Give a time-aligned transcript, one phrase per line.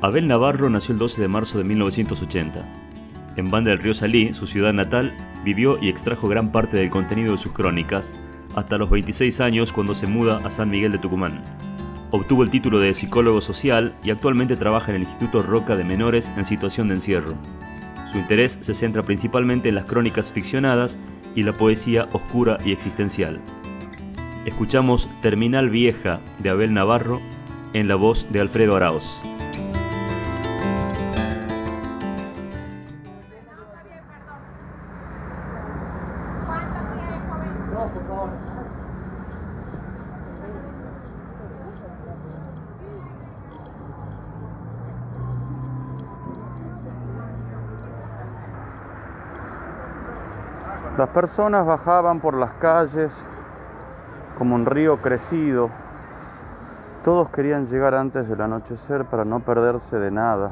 [0.00, 2.64] Abel Navarro nació el 12 de marzo de 1980.
[3.34, 5.12] En Banda del Río Salí, su ciudad natal,
[5.44, 8.14] vivió y extrajo gran parte del contenido de sus crónicas,
[8.54, 11.42] hasta los 26 años cuando se muda a San Miguel de Tucumán.
[12.12, 16.32] Obtuvo el título de psicólogo social y actualmente trabaja en el Instituto Roca de Menores
[16.36, 17.34] en situación de encierro.
[18.12, 20.96] Su interés se centra principalmente en las crónicas ficcionadas
[21.34, 23.40] y la poesía oscura y existencial.
[24.46, 27.20] Escuchamos Terminal Vieja de Abel Navarro
[27.72, 29.20] en la voz de Alfredo Arauz.
[50.98, 53.16] Las personas bajaban por las calles
[54.36, 55.70] como un río crecido.
[57.04, 60.50] Todos querían llegar antes del anochecer para no perderse de nada.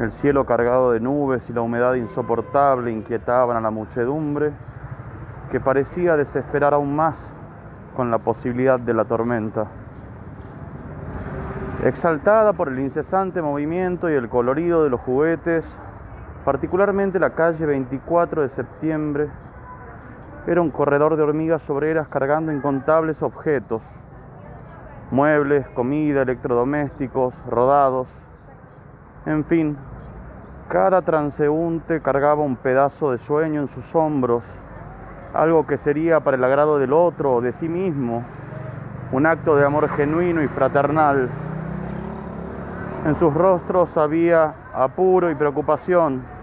[0.00, 4.52] El cielo cargado de nubes y la humedad insoportable inquietaban a la muchedumbre
[5.50, 7.34] que parecía desesperar aún más
[7.96, 9.66] con la posibilidad de la tormenta.
[11.84, 15.78] Exaltada por el incesante movimiento y el colorido de los juguetes,
[16.48, 19.28] particularmente la calle 24 de septiembre,
[20.46, 23.84] era un corredor de hormigas obreras cargando incontables objetos,
[25.10, 28.16] muebles, comida, electrodomésticos, rodados,
[29.26, 29.76] en fin,
[30.70, 34.50] cada transeúnte cargaba un pedazo de sueño en sus hombros,
[35.34, 38.24] algo que sería para el agrado del otro o de sí mismo,
[39.12, 41.28] un acto de amor genuino y fraternal.
[43.04, 46.37] En sus rostros había apuro y preocupación,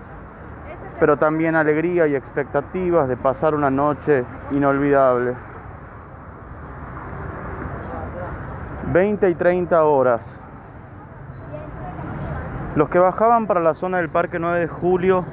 [0.99, 5.35] pero también alegría y expectativas de pasar una noche inolvidable.
[8.93, 10.41] 20 y 30 horas.
[12.75, 15.25] Los que bajaban para la zona del Parque 9 de Julio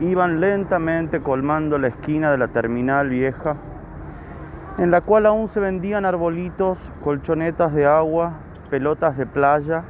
[0.00, 3.56] iban lentamente colmando la esquina de la terminal vieja,
[4.78, 8.34] en la cual aún se vendían arbolitos, colchonetas de agua,
[8.70, 9.84] pelotas de playa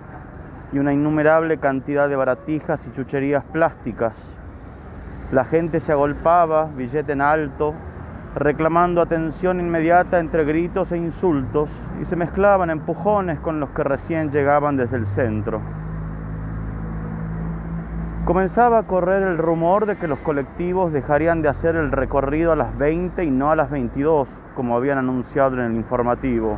[0.72, 4.35] y una innumerable cantidad de baratijas y chucherías plásticas
[5.32, 7.74] la gente se agolpaba, billete en alto,
[8.36, 14.30] reclamando atención inmediata entre gritos e insultos, y se mezclaban empujones con los que recién
[14.30, 15.60] llegaban desde el centro.
[18.24, 22.56] Comenzaba a correr el rumor de que los colectivos dejarían de hacer el recorrido a
[22.56, 26.56] las 20 y no a las 22, como habían anunciado en el informativo.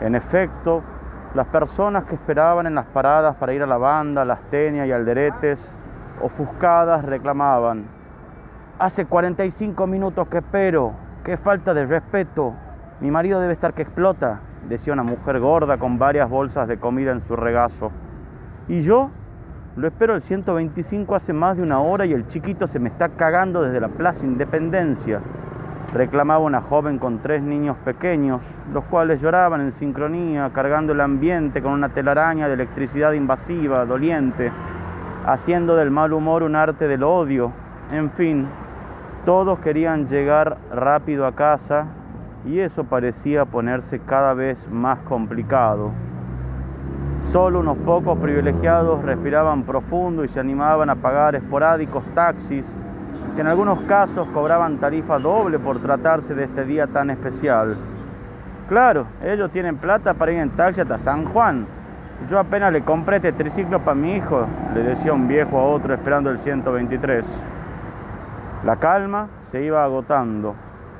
[0.00, 0.82] En efecto,
[1.34, 4.92] las personas que esperaban en las paradas para ir a la banda, las tenias y
[4.92, 5.74] alderetes
[6.22, 7.86] ofuscadas reclamaban,
[8.78, 10.92] hace 45 minutos que espero,
[11.24, 12.54] qué falta de respeto,
[13.00, 17.12] mi marido debe estar que explota, decía una mujer gorda con varias bolsas de comida
[17.12, 17.92] en su regazo.
[18.66, 19.10] Y yo
[19.76, 23.10] lo espero el 125 hace más de una hora y el chiquito se me está
[23.10, 25.20] cagando desde la Plaza Independencia.
[25.94, 28.42] Reclamaba una joven con tres niños pequeños,
[28.72, 34.50] los cuales lloraban en sincronía, cargando el ambiente con una telaraña de electricidad invasiva, doliente,
[35.26, 37.52] haciendo del mal humor un arte del odio.
[37.90, 38.46] En fin,
[39.24, 41.86] todos querían llegar rápido a casa
[42.46, 45.92] y eso parecía ponerse cada vez más complicado.
[47.22, 52.74] Solo unos pocos privilegiados respiraban profundo y se animaban a pagar esporádicos taxis
[53.34, 57.76] que en algunos casos cobraban tarifa doble por tratarse de este día tan especial.
[58.68, 61.66] Claro, ellos tienen plata para ir en taxi hasta San Juan,
[62.26, 65.94] yo apenas le compré este triciclo para mi hijo, le decía un viejo a otro
[65.94, 67.24] esperando el 123.
[68.64, 70.54] La calma se iba agotando.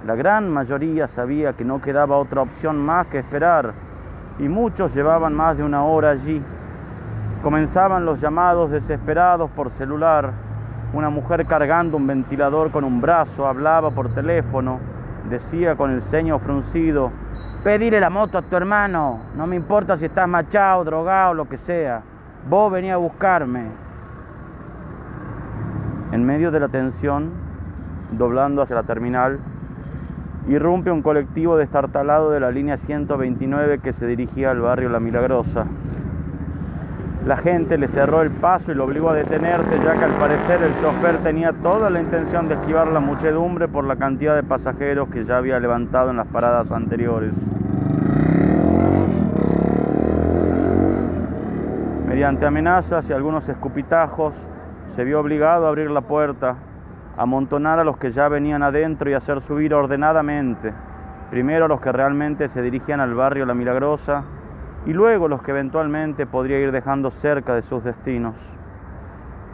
[0.06, 3.72] La gran mayoría sabía que no quedaba otra opción más que esperar
[4.38, 6.40] y muchos llevaban más de una hora allí.
[7.42, 10.30] Comenzaban los llamados desesperados por celular.
[10.92, 14.78] Una mujer cargando un ventilador con un brazo hablaba por teléfono,
[15.28, 17.10] decía con el ceño fruncido,
[17.68, 21.58] Pedirle la moto a tu hermano, no me importa si estás machado, drogado, lo que
[21.58, 22.00] sea.
[22.48, 23.66] Vos venía a buscarme.
[26.12, 27.30] En medio de la tensión,
[28.12, 29.38] doblando hacia la terminal,
[30.48, 35.66] irrumpe un colectivo destartalado de la línea 129 que se dirigía al barrio La Milagrosa.
[37.26, 40.62] La gente le cerró el paso y lo obligó a detenerse, ya que al parecer
[40.62, 45.10] el chofer tenía toda la intención de esquivar la muchedumbre por la cantidad de pasajeros
[45.10, 47.34] que ya había levantado en las paradas anteriores.
[52.08, 54.48] Mediante amenazas y algunos escupitajos,
[54.86, 56.56] se vio obligado a abrir la puerta,
[57.18, 60.72] amontonar a los que ya venían adentro y hacer subir ordenadamente,
[61.30, 64.24] primero a los que realmente se dirigían al barrio La Milagrosa,
[64.86, 68.40] y luego los que eventualmente podría ir dejando cerca de sus destinos.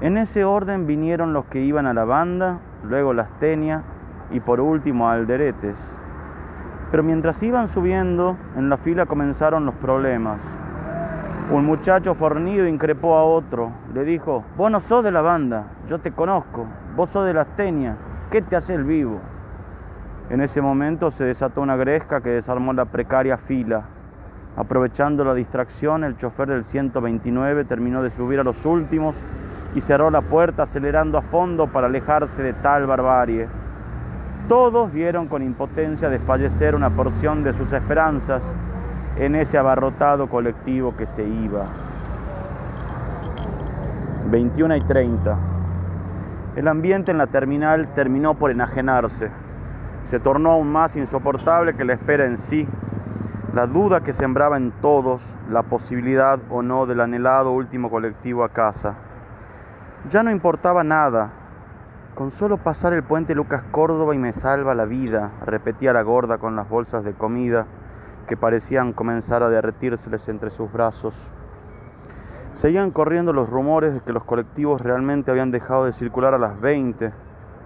[0.01, 3.83] En ese orden vinieron los que iban a la banda, luego las Tenia
[4.31, 5.77] y por último a Alderetes.
[6.93, 10.41] Pero mientras iban subiendo, en la fila comenzaron los problemas.
[11.51, 13.71] Un muchacho fornido increpó a otro.
[13.93, 17.47] Le dijo, vos no sos de la banda, yo te conozco, vos sos de las
[17.55, 17.97] Tenia,
[18.31, 19.21] ¿qué te hace el vivo?
[20.31, 23.83] En ese momento se desató una gresca que desarmó la precaria fila.
[24.57, 29.23] Aprovechando la distracción, el chofer del 129 terminó de subir a los últimos
[29.75, 33.49] y cerró la puerta acelerando a fondo para alejarse de tal barbarie.
[34.49, 38.43] Todos vieron con impotencia desfallecer una porción de sus esperanzas
[39.17, 41.67] en ese abarrotado colectivo que se iba.
[44.31, 45.39] 21 y 30.
[46.57, 49.31] El ambiente en la terminal terminó por enajenarse.
[50.05, 52.69] Se tornó aún más insoportable que la espera en sí
[53.55, 58.49] la duda que sembraba en todos la posibilidad o no del anhelado último colectivo a
[58.49, 58.95] casa.
[60.11, 61.31] Ya no importaba nada,
[62.17, 66.39] con solo pasar el puente Lucas Córdoba y me salva la vida, repetía la gorda
[66.39, 67.67] con las bolsas de comida
[68.25, 71.31] que parecían comenzar a derretírseles entre sus brazos.
[72.55, 76.61] Seguían corriendo los rumores de que los colectivos realmente habían dejado de circular a las
[76.61, 77.13] 20.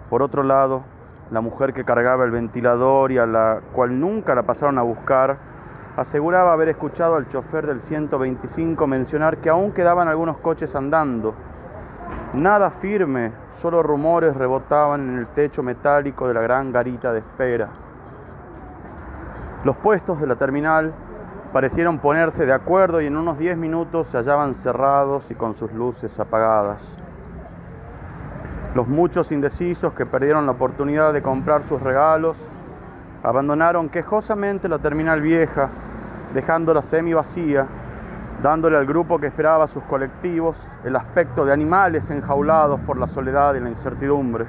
[0.08, 0.82] Por otro lado,
[1.30, 5.38] la mujer que cargaba el ventilador y a la cual nunca la pasaron a buscar,
[5.96, 11.34] aseguraba haber escuchado al chofer del 125 mencionar que aún quedaban algunos coches andando.
[12.32, 17.87] Nada firme, solo rumores rebotaban en el techo metálico de la gran garita de espera.
[19.64, 20.94] Los puestos de la terminal
[21.52, 25.72] parecieron ponerse de acuerdo y en unos 10 minutos se hallaban cerrados y con sus
[25.72, 26.96] luces apagadas.
[28.76, 32.50] Los muchos indecisos que perdieron la oportunidad de comprar sus regalos
[33.24, 35.68] abandonaron quejosamente la terminal vieja
[36.34, 37.66] dejándola semi vacía,
[38.42, 43.54] dándole al grupo que esperaba sus colectivos el aspecto de animales enjaulados por la soledad
[43.54, 44.46] y la incertidumbre.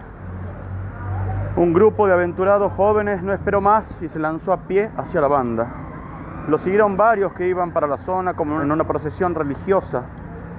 [1.55, 5.27] Un grupo de aventurados jóvenes no esperó más y se lanzó a pie hacia la
[5.27, 5.67] banda.
[6.47, 10.03] Lo siguieron varios que iban para la zona como en una procesión religiosa,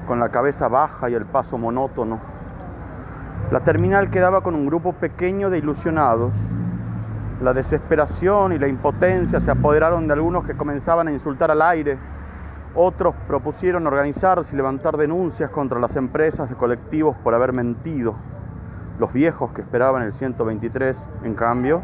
[0.08, 2.19] con la cabeza baja y el paso monótono.
[3.52, 6.34] La terminal quedaba con un grupo pequeño de ilusionados,
[7.40, 11.98] la desesperación y la impotencia se apoderaron de algunos que comenzaban a insultar al aire.
[12.75, 18.16] Otros propusieron organizarse y levantar denuncias contra las empresas de colectivos por haber mentido.
[19.00, 21.81] Los viejos que esperaban el 123, en cambio,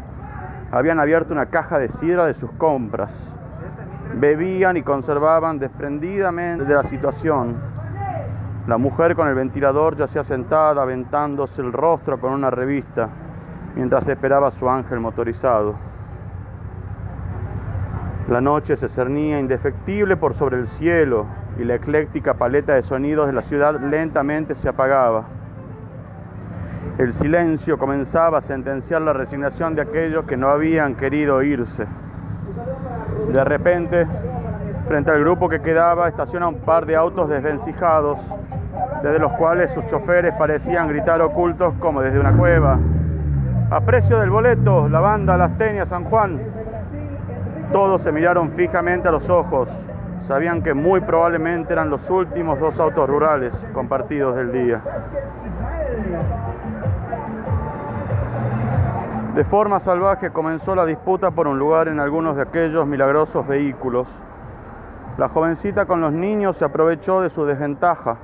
[0.69, 3.35] habían abierto una caja de sidra de sus compras.
[4.13, 7.57] Bebían y conservaban desprendidamente de la situación.
[8.67, 13.09] La mujer con el ventilador ya se sentada, aventándose el rostro con una revista
[13.73, 15.73] mientras esperaba su ángel motorizado.
[18.29, 21.25] La noche se cernía indefectible por sobre el cielo
[21.57, 25.25] y la ecléctica paleta de sonidos de la ciudad lentamente se apagaba.
[26.97, 31.85] El silencio comenzaba a sentenciar la resignación de aquellos que no habían querido irse.
[33.31, 34.07] De repente,
[34.87, 38.25] frente al grupo que quedaba, estaciona un par de autos desvencijados,
[39.03, 42.79] desde los cuales sus choferes parecían gritar ocultos como desde una cueva.
[43.69, 46.39] A precio del boleto, la banda Las Tenias San Juan.
[47.71, 49.87] Todos se miraron fijamente a los ojos.
[50.17, 54.81] Sabían que muy probablemente eran los últimos dos autos rurales compartidos del día.
[59.37, 64.23] De forma salvaje comenzó la disputa por un lugar en algunos de aquellos milagrosos vehículos.
[65.19, 68.17] La jovencita con los niños se aprovechó de su desventaja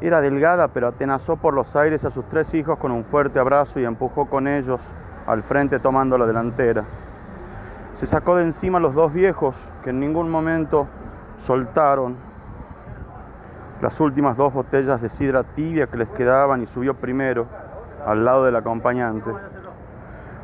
[0.00, 3.78] era delgada, pero atenazó por los aires a sus tres hijos con un fuerte abrazo
[3.78, 4.92] y empujó con ellos
[5.28, 6.86] al frente tomando la delantera.
[7.92, 10.88] Se sacó de encima a los dos viejos que en ningún momento
[11.36, 12.16] soltaron
[13.80, 17.46] las últimas dos botellas de sidra tibia que les quedaban y subió primero
[18.04, 19.30] al lado del acompañante.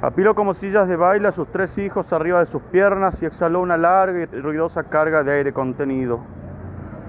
[0.01, 3.61] Apiló como sillas de baile a sus tres hijos arriba de sus piernas y exhaló
[3.61, 6.21] una larga y ruidosa carga de aire contenido.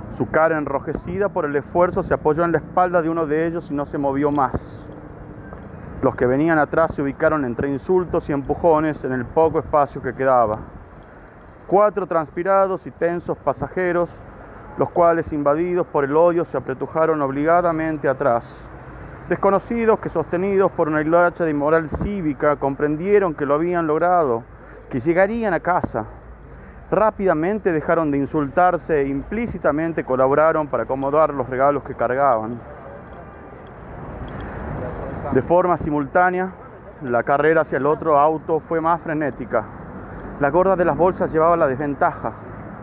[0.09, 3.69] Su cara enrojecida por el esfuerzo se apoyó en la espalda de uno de ellos
[3.69, 4.89] y no se movió más.
[6.01, 10.15] Los que venían atrás se ubicaron entre insultos y empujones en el poco espacio que
[10.15, 10.57] quedaba.
[11.67, 14.23] Cuatro transpirados y tensos pasajeros,
[14.77, 18.68] los cuales invadidos por el odio se apretujaron obligadamente atrás.
[19.29, 24.43] Desconocidos que sostenidos por una hilacha de moral cívica comprendieron que lo habían logrado,
[24.89, 26.07] que llegarían a casa,
[26.91, 32.59] Rápidamente dejaron de insultarse e implícitamente colaboraron para acomodar los regalos que cargaban.
[35.31, 36.51] De forma simultánea,
[37.03, 39.65] la carrera hacia el otro auto fue más frenética.
[40.39, 42.33] La gorda de las bolsas llevaba la desventaja.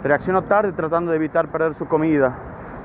[0.05, 2.37] Reaccionó tarde tratando de evitar perder su comida.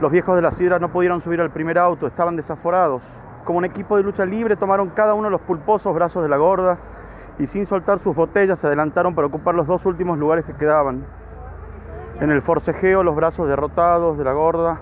[0.01, 3.21] Los viejos de la sidra no pudieron subir al primer auto, estaban desaforados.
[3.43, 6.77] Como un equipo de lucha libre tomaron cada uno los pulposos brazos de la gorda
[7.39, 11.05] y sin soltar sus botellas se adelantaron para ocupar los dos últimos lugares que quedaban.
[12.19, 14.79] En el forcejeo los brazos derrotados de la gorda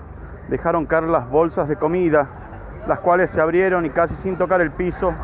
[0.48, 2.28] dejaron caer las bolsas de comida,
[2.86, 5.14] las cuales se abrieron y casi sin tocar el piso,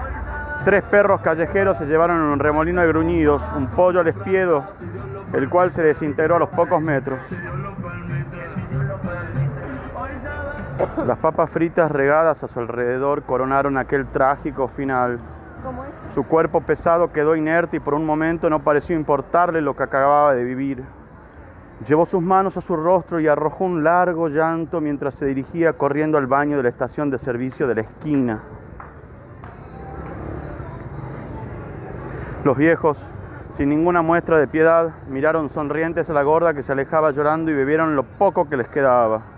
[0.64, 4.64] tres perros callejeros se llevaron en un remolino de gruñidos, un pollo al espiedo,
[5.32, 7.20] el cual se desintegró a los pocos metros.
[11.06, 15.18] Las papas fritas regadas a su alrededor coronaron aquel trágico final.
[16.12, 20.34] Su cuerpo pesado quedó inerte y por un momento no pareció importarle lo que acababa
[20.34, 20.84] de vivir.
[21.86, 26.18] Llevó sus manos a su rostro y arrojó un largo llanto mientras se dirigía corriendo
[26.18, 28.40] al baño de la estación de servicio de la esquina.
[32.44, 33.08] Los viejos,
[33.50, 37.54] sin ninguna muestra de piedad, miraron sonrientes a la gorda que se alejaba llorando y
[37.54, 39.35] bebieron lo poco que les quedaba.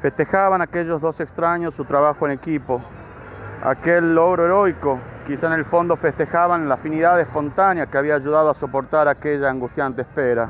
[0.00, 2.80] Festejaban aquellos dos extraños su trabajo en equipo,
[3.64, 5.00] aquel logro heroico.
[5.26, 10.02] Quizá en el fondo festejaban la afinidad espontánea que había ayudado a soportar aquella angustiante
[10.02, 10.48] espera.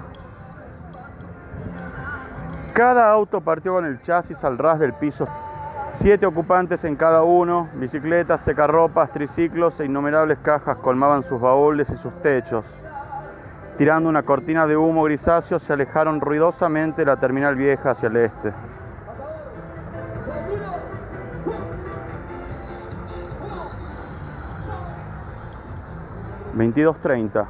[2.75, 5.27] Cada auto partió con el chasis al ras del piso.
[5.95, 11.97] Siete ocupantes en cada uno, bicicletas, secarropas, triciclos e innumerables cajas colmaban sus baúles y
[11.97, 12.65] sus techos.
[13.79, 18.17] Tirando una cortina de humo grisáceo, se alejaron ruidosamente de la terminal vieja hacia el
[18.19, 18.53] este.
[26.59, 27.47] 22.30.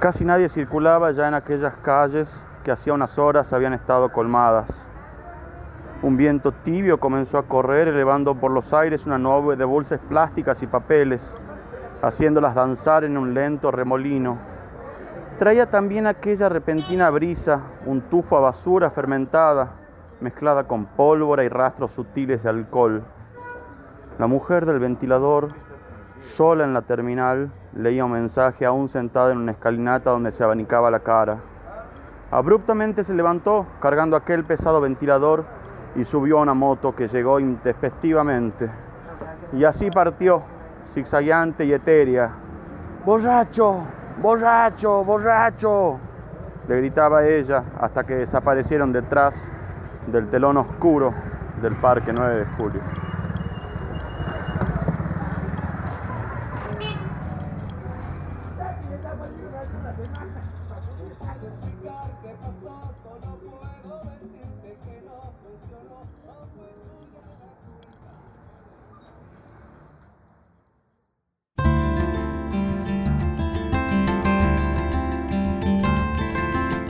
[0.00, 4.88] Casi nadie circulaba ya en aquellas calles que hacía unas horas habían estado colmadas.
[6.02, 10.62] Un viento tibio comenzó a correr elevando por los aires una nube de bolsas plásticas
[10.62, 11.36] y papeles,
[12.00, 14.38] haciéndolas danzar en un lento remolino.
[15.38, 19.72] Traía también aquella repentina brisa, un tufo a basura fermentada,
[20.20, 23.04] mezclada con pólvora y rastros sutiles de alcohol.
[24.18, 25.66] La mujer del ventilador
[26.20, 30.90] sola en la terminal, leía un mensaje aún sentada en una escalinata donde se abanicaba
[30.90, 31.38] la cara.
[32.30, 35.44] Abruptamente se levantó, cargando aquel pesado ventilador,
[35.94, 38.70] y subió a una moto que llegó intempestivamente.
[39.52, 40.42] Y así partió,
[40.86, 42.32] zigzagueante y etérea.
[43.04, 43.82] ¡Borracho!
[44.20, 45.04] ¡Borracho!
[45.04, 45.98] ¡Borracho!
[46.68, 49.50] Le gritaba ella hasta que desaparecieron detrás
[50.06, 51.14] del telón oscuro
[51.62, 53.05] del Parque 9 de Julio.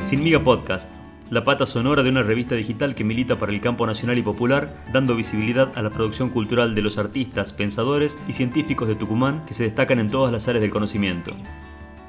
[0.07, 0.89] Sin Miga Podcast,
[1.31, 4.85] la pata sonora de una revista digital que milita para el campo nacional y popular,
[4.93, 9.55] dando visibilidad a la producción cultural de los artistas, pensadores y científicos de Tucumán que
[9.55, 11.33] se destacan en todas las áreas del conocimiento.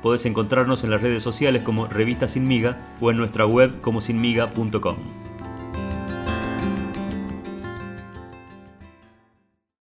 [0.04, 4.00] Podés encontrarnos en las redes sociales como Revista Sin Miga o en nuestra web como
[4.00, 4.98] sinmiga.com.